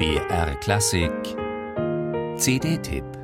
[0.00, 1.36] BR Klassik.
[2.38, 3.19] CD-Tipp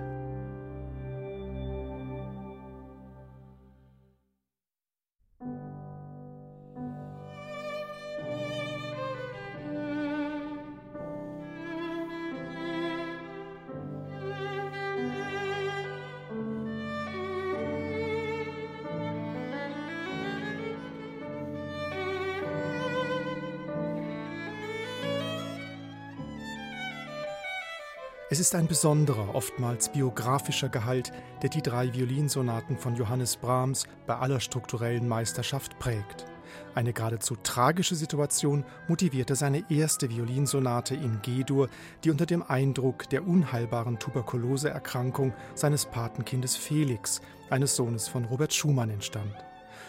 [28.29, 31.13] Es ist ein besonderer, oftmals biografischer Gehalt,
[31.43, 36.27] der die drei Violinsonaten von Johannes Brahms bei aller strukturellen Meisterschaft prägt.
[36.75, 41.69] Eine geradezu tragische Situation motivierte seine erste Violinsonate in G-Dur,
[42.03, 48.91] die unter dem Eindruck der unheilbaren Tuberkuloseerkrankung seines Patenkindes Felix, eines Sohnes von Robert Schumann,
[48.91, 49.37] entstand.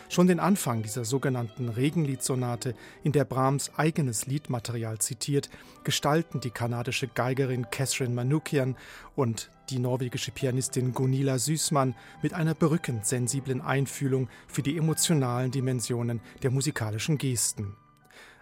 [0.09, 5.49] Schon den Anfang dieser sogenannten Regenliedsonate, in der Brahms eigenes Liedmaterial zitiert,
[5.83, 8.75] gestalten die kanadische Geigerin Catherine Manukian
[9.15, 16.21] und die norwegische Pianistin Gunilla Süßmann mit einer berückend sensiblen Einfühlung für die emotionalen Dimensionen
[16.41, 17.75] der musikalischen Gesten.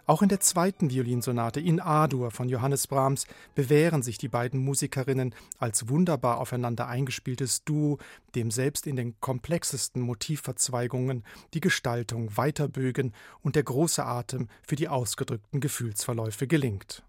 [0.07, 3.25] Auch in der zweiten Violinsonate in A-Dur von Johannes Brahms
[3.55, 7.97] bewähren sich die beiden Musikerinnen als wunderbar aufeinander eingespieltes Duo,
[8.35, 11.23] dem selbst in den komplexesten Motivverzweigungen
[11.55, 17.03] die Gestaltung weiterbögen und der große Atem für die ausgedrückten Gefühlsverläufe gelingt.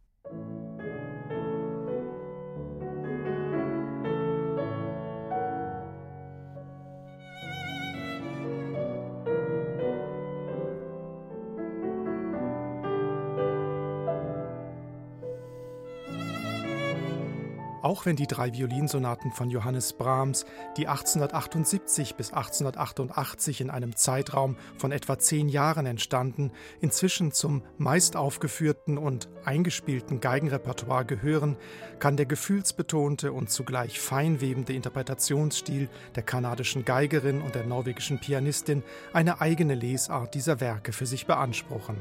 [17.86, 20.44] Auch wenn die drei Violinsonaten von Johannes Brahms,
[20.76, 28.16] die 1878 bis 1888 in einem Zeitraum von etwa zehn Jahren entstanden, inzwischen zum meist
[28.16, 31.56] aufgeführten und eingespielten Geigenrepertoire gehören,
[32.00, 38.82] kann der gefühlsbetonte und zugleich feinwebende Interpretationsstil der kanadischen Geigerin und der norwegischen Pianistin
[39.12, 41.98] eine eigene Lesart dieser Werke für sich beanspruchen.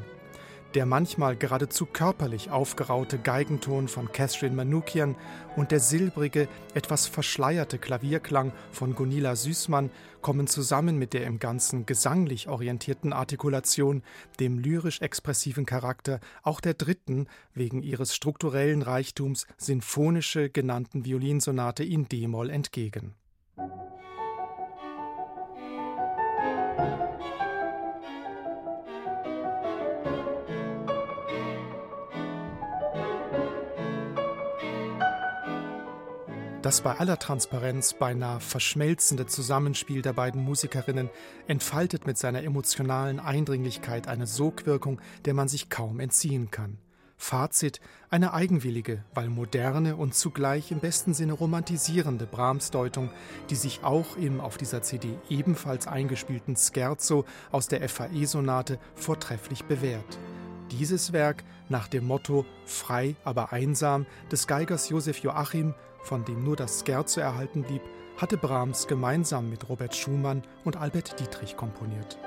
[0.73, 5.15] Der manchmal geradezu körperlich aufgeraute Geigenton von Catherine Manukian
[5.55, 9.89] und der silbrige, etwas verschleierte Klavierklang von Gunilla Süßmann
[10.21, 14.03] kommen zusammen mit der im Ganzen gesanglich orientierten Artikulation,
[14.39, 22.49] dem lyrisch-expressiven Charakter auch der dritten, wegen ihres strukturellen Reichtums sinfonische genannten Violinsonate in D-Moll
[22.49, 23.13] entgegen.
[36.65, 41.11] Das bei aller Transparenz beinahe verschmelzende Zusammenspiel der beiden Musikerinnen
[41.45, 46.79] entfaltet mit seiner emotionalen Eindringlichkeit eine Sogwirkung, der man sich kaum entziehen kann.
[47.17, 53.11] Fazit: eine eigenwillige, weil moderne und zugleich im besten Sinne romantisierende Brahms-Deutung,
[53.51, 60.17] die sich auch im auf dieser CD ebenfalls eingespielten Scherzo aus der FAE-Sonate vortrefflich bewährt.
[60.71, 66.55] Dieses Werk nach dem Motto Frei, aber einsam des Geigers Josef Joachim von dem nur
[66.55, 67.81] das Scherzo erhalten blieb,
[68.17, 72.17] hatte Brahms gemeinsam mit Robert Schumann und Albert Dietrich komponiert.